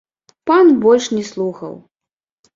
Пан 0.49 0.71
больш 0.85 1.05
не 1.19 1.23
слухаў. 1.31 1.79